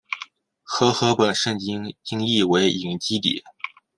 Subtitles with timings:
[0.63, 3.43] 和合本圣经音译为隐基底。